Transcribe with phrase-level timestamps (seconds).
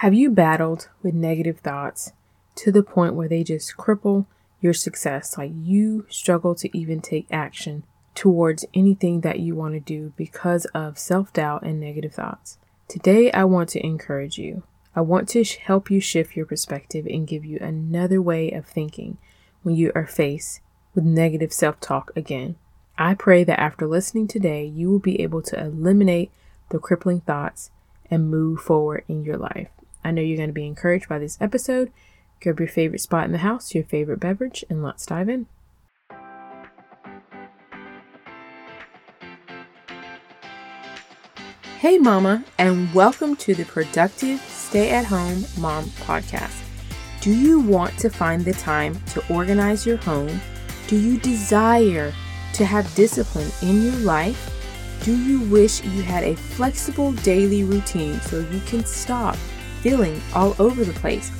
[0.00, 2.12] Have you battled with negative thoughts
[2.54, 4.24] to the point where they just cripple
[4.58, 5.36] your success?
[5.36, 7.82] Like you struggle to even take action
[8.14, 12.56] towards anything that you want to do because of self doubt and negative thoughts.
[12.88, 14.62] Today, I want to encourage you.
[14.96, 18.64] I want to sh- help you shift your perspective and give you another way of
[18.64, 19.18] thinking
[19.62, 20.62] when you are faced
[20.94, 22.56] with negative self talk again.
[22.96, 26.30] I pray that after listening today, you will be able to eliminate
[26.70, 27.70] the crippling thoughts
[28.10, 29.68] and move forward in your life.
[30.02, 31.92] I know you're going to be encouraged by this episode.
[32.40, 35.46] Grab your favorite spot in the house, your favorite beverage, and let's dive in.
[41.78, 46.62] Hey, Mama, and welcome to the Productive Stay at Home Mom podcast.
[47.20, 50.40] Do you want to find the time to organize your home?
[50.86, 52.12] Do you desire
[52.54, 54.56] to have discipline in your life?
[55.02, 59.36] Do you wish you had a flexible daily routine so you can stop
[59.80, 61.30] feeling all over the place?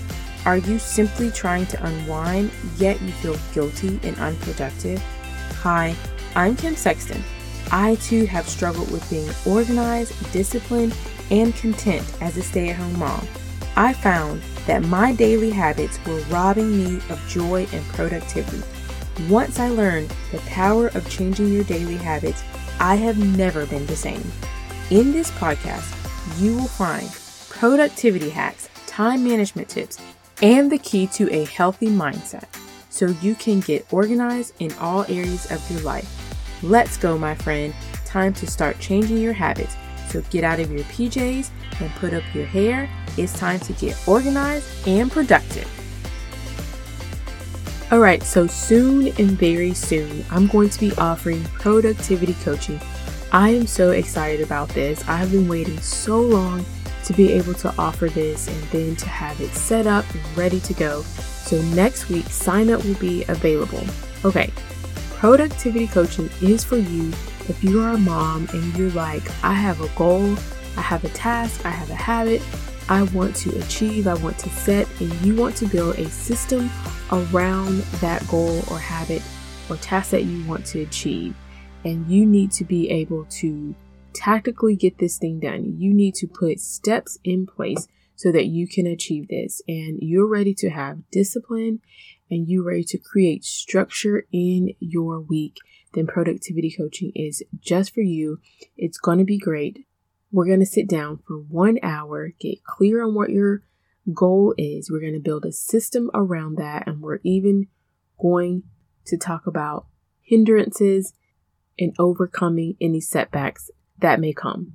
[0.46, 5.02] Are you simply trying to unwind, yet you feel guilty and unproductive?
[5.62, 5.94] Hi,
[6.34, 7.22] I'm Kim Sexton.
[7.70, 10.96] I too have struggled with being organized, disciplined,
[11.30, 13.26] and content as a stay at home mom.
[13.76, 18.62] I found that my daily habits were robbing me of joy and productivity.
[19.28, 22.42] Once I learned the power of changing your daily habits,
[22.80, 24.24] I have never been the same.
[24.90, 25.94] In this podcast,
[26.40, 27.08] you will find
[27.60, 29.98] productivity hacks, time management tips,
[30.40, 32.46] and the key to a healthy mindset
[32.88, 36.08] so you can get organized in all areas of your life.
[36.62, 37.74] Let's go, my friend.
[38.06, 39.76] Time to start changing your habits.
[40.08, 41.50] So get out of your PJs
[41.80, 42.88] and put up your hair.
[43.18, 45.68] It's time to get organized and productive.
[47.92, 52.80] All right, so soon and very soon, I'm going to be offering productivity coaching.
[53.32, 55.06] I am so excited about this.
[55.06, 56.64] I have been waiting so long
[57.04, 60.60] to be able to offer this and then to have it set up and ready
[60.60, 61.02] to go.
[61.02, 63.84] So next week, sign up will be available.
[64.24, 64.52] Okay,
[65.14, 67.12] productivity coaching is for you
[67.48, 70.36] if you are a mom and you're like, I have a goal,
[70.76, 72.40] I have a task, I have a habit,
[72.88, 76.70] I want to achieve, I want to set, and you want to build a system
[77.10, 79.22] around that goal or habit
[79.68, 81.34] or task that you want to achieve.
[81.84, 83.74] And you need to be able to
[84.14, 85.76] tactically get this thing done.
[85.78, 89.62] You need to put steps in place so that you can achieve this.
[89.66, 91.80] And you're ready to have discipline
[92.30, 95.56] and you're ready to create structure in your week.
[95.94, 98.38] Then productivity coaching is just for you.
[98.76, 99.86] It's going to be great.
[100.30, 103.62] We're going to sit down for one hour, get clear on what your
[104.14, 104.90] goal is.
[104.90, 107.66] We're going to build a system around that, and we're even
[108.20, 108.62] going
[109.06, 109.86] to talk about
[110.22, 111.14] hindrances
[111.78, 114.74] and overcoming any setbacks that may come.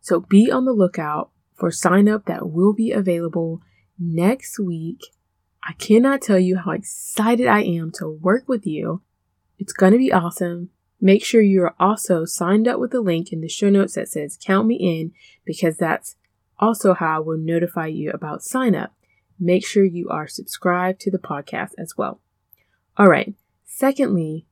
[0.00, 3.60] So be on the lookout for sign up that will be available
[3.98, 5.00] next week.
[5.62, 9.02] I cannot tell you how excited I am to work with you.
[9.58, 10.70] It's going to be awesome.
[11.00, 14.08] Make sure you are also signed up with the link in the show notes that
[14.08, 15.12] says count me in
[15.44, 16.16] because that's
[16.58, 18.94] also how I will notify you about sign up.
[19.38, 22.20] Make sure you are subscribed to the podcast as well.
[22.96, 23.34] All right.
[23.64, 24.46] Secondly,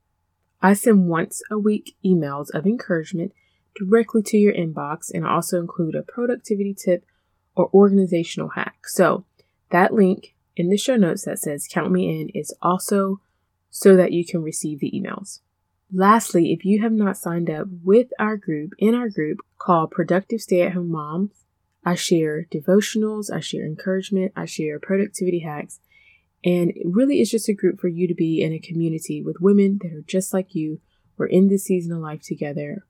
[0.62, 3.32] I send once a week emails of encouragement
[3.78, 7.04] directly to your inbox and also include a productivity tip
[7.54, 8.88] or organizational hack.
[8.88, 9.24] So
[9.70, 13.20] that link in the show notes that says count me in is also
[13.70, 15.40] so that you can receive the emails.
[15.92, 20.40] Lastly, if you have not signed up with our group in our group called Productive
[20.40, 21.44] Stay at Home Moms,
[21.84, 25.78] I share devotionals, I share encouragement, I share productivity hacks,
[26.44, 29.40] and it really is just a group for you to be in a community with
[29.40, 30.80] women that are just like you.
[31.16, 32.84] We're in this season of life together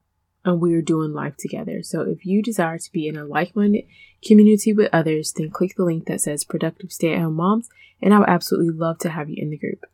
[0.46, 1.82] and we are doing life together.
[1.82, 3.84] So if you desire to be in a like minded
[4.24, 7.68] community with others, then click the link that says Productive Stay at Home Moms,
[8.00, 9.84] and I would absolutely love to have you in the group.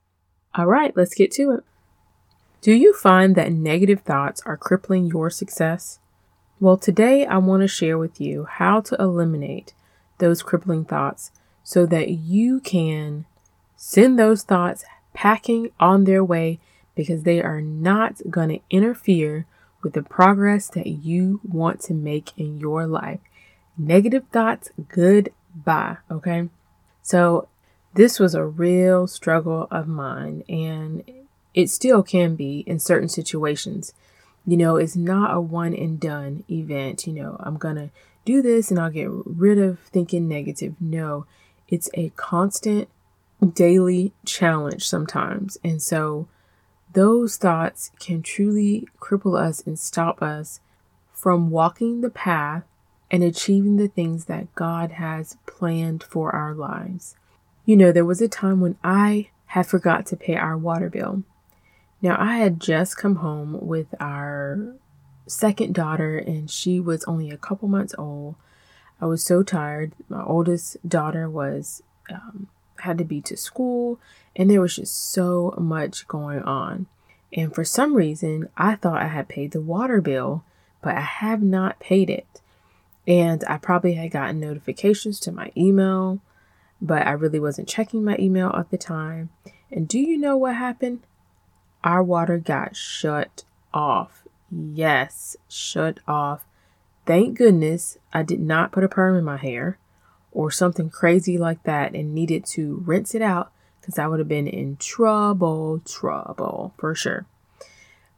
[0.55, 1.65] All right, let's get to it.
[2.61, 5.99] Do you find that negative thoughts are crippling your success?
[6.61, 9.73] Well, today I want to share with you how to eliminate
[10.19, 11.33] those crippling thoughts
[11.65, 13.25] so that you can
[13.75, 14.85] send those thoughts
[15.15, 16.61] packing on their way
[16.95, 19.47] because they are not going to interfere
[19.83, 23.21] with the progress that you want to make in your life.
[23.77, 25.97] Negative thoughts, goodbye.
[26.11, 26.49] Okay.
[27.03, 27.49] So,
[27.95, 31.03] this was a real struggle of mine, and
[31.53, 33.93] it still can be in certain situations.
[34.47, 37.07] You know, it's not a one and done event.
[37.07, 37.91] You know, I'm going to
[38.25, 40.75] do this and I'll get rid of thinking negative.
[40.81, 41.27] No,
[41.69, 42.89] it's a constant
[43.55, 45.59] daily challenge sometimes.
[45.63, 46.29] And so
[46.93, 50.61] those thoughts can truly cripple us and stop us
[51.13, 52.65] from walking the path
[53.11, 57.15] and achieving the things that God has planned for our lives.
[57.65, 61.23] You know, there was a time when I had forgot to pay our water bill.
[62.01, 64.75] Now, I had just come home with our
[65.27, 68.35] second daughter, and she was only a couple months old.
[69.01, 69.93] I was so tired.
[70.09, 72.49] My oldest daughter was um,
[72.83, 73.99] had to be to school,
[74.37, 76.87] and there was just so much going on.
[77.33, 80.45] And for some reason, I thought I had paid the water bill,
[80.83, 82.41] but I have not paid it.
[83.07, 86.21] And I probably had gotten notifications to my email,
[86.81, 89.31] but I really wasn't checking my email at the time.
[89.71, 91.01] And do you know what happened?
[91.83, 94.25] Our water got shut off.
[94.51, 96.45] Yes, shut off.
[97.07, 99.79] Thank goodness I did not put a perm in my hair
[100.33, 104.29] or something crazy like that and needed to rinse it out because I would have
[104.29, 107.27] been in trouble, trouble for sure.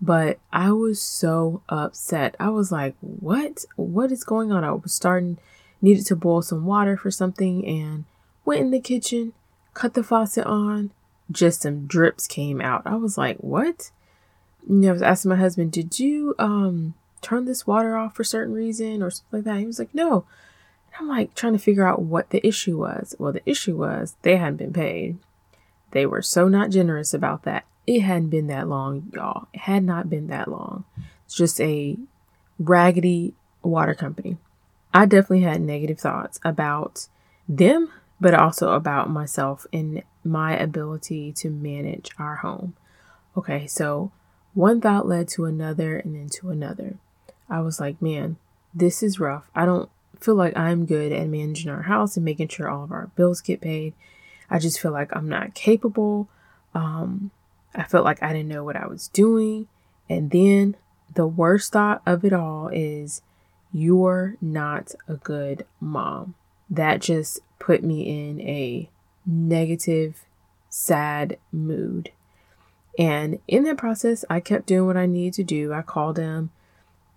[0.01, 2.37] But I was so upset.
[2.39, 3.65] I was like, what?
[3.77, 4.63] What is going on?
[4.63, 5.39] I was starting,
[5.81, 8.05] needed to boil some water for something and
[8.45, 9.33] went in the kitchen,
[9.73, 10.91] cut the faucet on.
[11.31, 12.83] Just some drips came out.
[12.85, 13.91] I was like, what?
[14.69, 18.25] You know, I was asking my husband, did you um turn this water off for
[18.25, 19.59] certain reason or something like that?
[19.59, 20.27] He was like, no.
[20.99, 23.15] I'm like trying to figure out what the issue was.
[23.19, 25.19] Well, the issue was they hadn't been paid.
[25.91, 27.65] They were so not generous about that.
[27.87, 29.49] It hadn't been that long, y'all.
[29.53, 30.85] It had not been that long.
[31.25, 31.97] It's just a
[32.59, 34.37] raggedy water company.
[34.93, 37.09] I definitely had negative thoughts about
[37.49, 42.75] them, but also about myself and my ability to manage our home.
[43.37, 44.13] Okay, so
[44.55, 46.97] one thought led to another and then to another.
[47.51, 48.37] I was like, man,
[48.73, 49.51] this is rough.
[49.55, 49.91] I don't
[50.25, 53.41] feel like I'm good at managing our house and making sure all of our bills
[53.41, 53.95] get paid.
[54.49, 56.29] I just feel like I'm not capable.
[56.75, 57.31] Um,
[57.75, 59.69] I felt like I didn't know what I was doing.
[60.09, 60.77] And then
[61.15, 63.23] the worst thought of it all is
[63.73, 66.35] you're not a good mom.
[66.71, 68.89] That just put me in a
[69.27, 70.25] negative,
[70.71, 72.11] sad mood.
[72.99, 75.73] And in that process, I kept doing what I needed to do.
[75.73, 76.51] I called them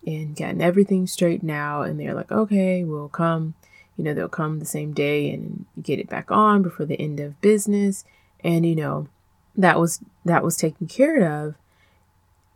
[0.05, 1.81] and getting everything straight now.
[1.81, 3.55] And they're like, okay, we'll come.
[3.95, 7.19] You know, they'll come the same day and get it back on before the end
[7.19, 8.05] of business.
[8.43, 9.07] And, you know,
[9.55, 11.55] that was that was taken care of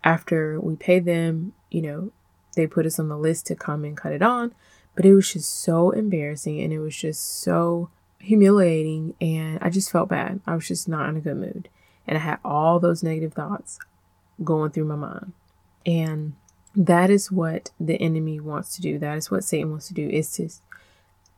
[0.04, 2.12] after we paid them, you know,
[2.56, 4.54] they put us on the list to come and cut it on.
[4.96, 7.90] But it was just so embarrassing and it was just so
[8.20, 10.42] humiliating and I just felt bad.
[10.46, 11.70] I was just not in a good mood.
[12.08, 13.80] And I had all those negative thoughts
[14.44, 15.34] going through my mind.
[15.86, 16.34] And
[16.76, 18.98] that is what the enemy wants to do.
[18.98, 20.50] That is what Satan wants to do is to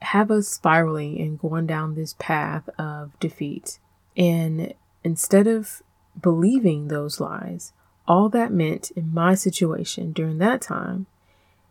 [0.01, 3.79] have us spiraling and going down this path of defeat.
[4.15, 5.81] And instead of
[6.21, 7.73] believing those lies,
[8.07, 11.07] all that meant in my situation during that time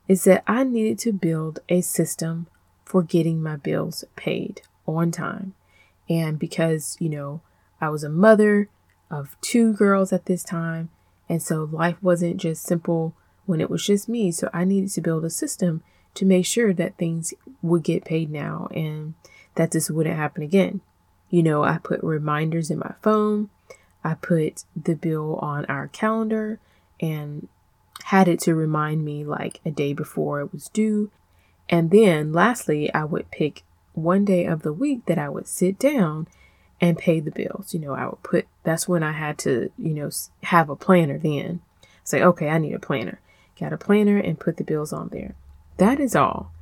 [0.09, 2.47] is that I needed to build a system
[2.85, 5.55] for getting my bills paid on time.
[6.09, 7.43] And because, you know,
[7.81, 8.69] I was a mother
[9.11, 10.91] of two girls at this time,
[11.29, 13.15] and so life wasn't just simple
[13.47, 14.31] when it was just me.
[14.31, 15.83] So I needed to build a system
[16.15, 19.15] to make sure that things would get paid now and
[19.55, 20.81] that this wouldn't happen again.
[21.31, 23.49] You know, I put reminders in my phone,
[24.05, 26.59] I put the bill on our calendar
[27.01, 27.49] and
[28.05, 31.11] had it to remind me like a day before it was due.
[31.69, 33.63] And then lastly, I would pick
[33.95, 36.27] one day of the week that I would sit down
[36.81, 37.73] and pay the bills.
[37.73, 40.11] You know, I would put that's when I had to, you know,
[40.45, 41.61] have a planner then.
[42.05, 43.21] Say, okay, I need a planner
[43.63, 45.35] got a planner, and put the bills on there.
[45.79, 46.53] That is all.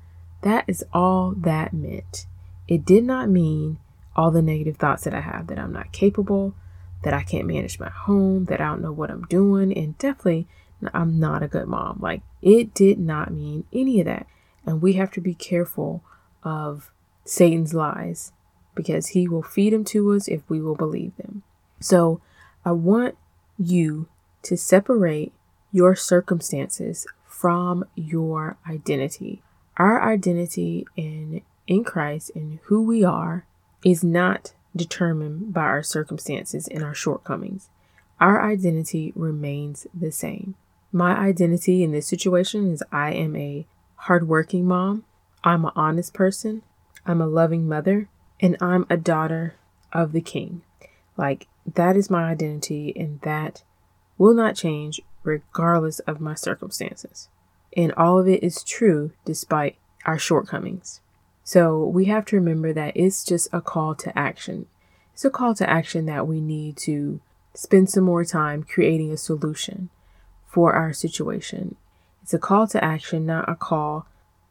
[0.43, 2.27] That is all that meant.
[2.69, 3.79] It did not mean
[4.15, 6.55] all the negative thoughts that I have that I'm not capable,
[7.03, 10.47] that I can't manage my home, that I don't know what I'm doing, and definitely
[10.93, 11.99] I'm not a good mom.
[12.01, 14.27] Like, it did not mean any of that.
[14.67, 16.03] And we have to be careful
[16.43, 16.91] of
[17.25, 18.33] Satan's lies
[18.75, 21.43] because he will feed them to us if we will believe them.
[21.81, 22.21] So,
[22.65, 23.17] I want
[23.59, 24.09] you
[24.43, 25.33] to separate
[25.73, 29.43] your circumstances from your identity.
[29.77, 33.47] Our identity in in Christ and who we are
[33.85, 37.69] is not determined by our circumstances and our shortcomings.
[38.21, 40.57] Our identity remains the same.
[40.93, 45.05] My identity in this situation is I am a hardworking mom,
[45.45, 46.63] I'm an honest person,
[47.07, 48.09] I'm a loving mother,
[48.41, 49.55] and I'm a daughter
[49.93, 50.63] of the King.
[51.17, 53.63] Like, that is my identity, and that
[54.19, 57.29] will not change regardless of my circumstances.
[57.77, 61.01] And all of it is true despite our shortcomings.
[61.45, 64.67] So we have to remember that it's just a call to action.
[65.13, 67.21] It's a call to action that we need to
[67.55, 69.91] spend some more time creating a solution
[70.47, 71.77] for our situation.
[72.23, 74.07] It's a call to action, not a call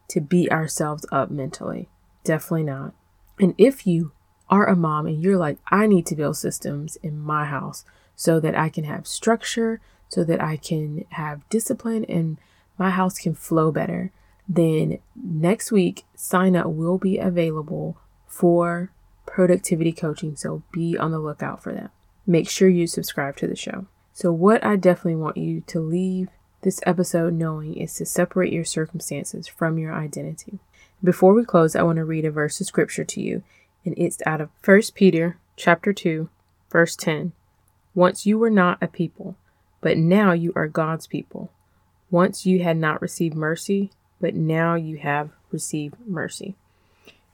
[0.09, 1.87] to beat ourselves up mentally.
[2.23, 2.93] Definitely not.
[3.39, 4.11] And if you
[4.49, 7.85] are a mom and you're like, I need to build systems in my house
[8.15, 12.37] so that I can have structure, so that I can have discipline and
[12.77, 14.11] my house can flow better,
[14.47, 17.97] then next week, sign up will be available
[18.27, 18.91] for
[19.25, 20.35] productivity coaching.
[20.35, 21.91] So be on the lookout for that.
[22.25, 23.85] Make sure you subscribe to the show.
[24.11, 26.27] So, what I definitely want you to leave
[26.61, 30.59] this episode knowing is to separate your circumstances from your identity.
[31.01, 33.43] Before we close, I want to read a verse of scripture to you,
[33.85, 36.27] and it's out of 1 Peter chapter 2,
[36.69, 37.31] verse 10.
[37.95, 39.37] Once you were not a people,
[39.81, 41.51] but now you are God's people.
[42.11, 46.55] Once you had not received mercy, but now you have received mercy.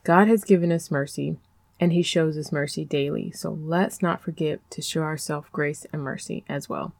[0.04, 1.36] God has given us mercy,
[1.80, 3.30] and He shows us mercy daily.
[3.32, 6.92] So let's not forget to show ourselves grace and mercy as well.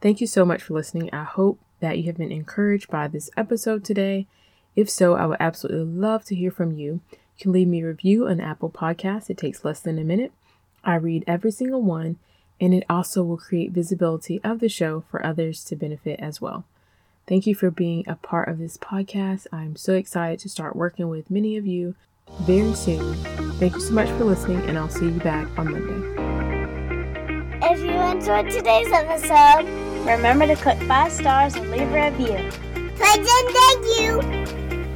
[0.00, 1.10] Thank you so much for listening.
[1.12, 4.26] I hope that you have been encouraged by this episode today.
[4.74, 7.00] If so, I would absolutely love to hear from you.
[7.10, 9.28] You can leave me a review on Apple Podcasts.
[9.28, 10.32] It takes less than a minute.
[10.82, 12.18] I read every single one,
[12.62, 16.64] and it also will create visibility of the show for others to benefit as well.
[17.26, 19.48] Thank you for being a part of this podcast.
[19.52, 21.96] I'm so excited to start working with many of you
[22.42, 23.14] very soon.
[23.54, 26.22] Thank you so much for listening, and I'll see you back on Monday.
[27.64, 29.66] If you enjoyed today's episode,
[30.06, 32.36] remember to click five stars and leave a review.
[32.36, 34.20] And thank you.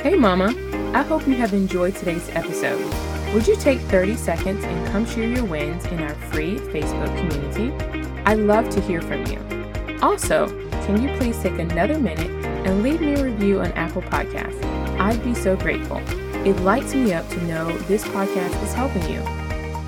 [0.00, 0.54] Hey, Mama.
[0.94, 3.05] I hope you have enjoyed today's episode.
[3.34, 7.72] Would you take 30 seconds and come share your wins in our free Facebook community?
[8.24, 9.38] I'd love to hear from you.
[10.00, 10.48] Also,
[10.86, 12.30] can you please take another minute
[12.66, 14.64] and leave me a review on Apple Podcasts?
[14.98, 15.98] I'd be so grateful.
[16.46, 19.20] It lights me up to know this podcast is helping you.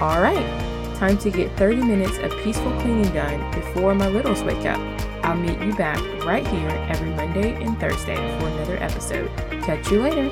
[0.00, 4.66] All right, time to get 30 minutes of peaceful cleaning done before my littles wake
[4.66, 4.78] up.
[5.24, 9.30] I'll meet you back right here every Monday and Thursday for another episode.
[9.62, 10.28] Catch you later.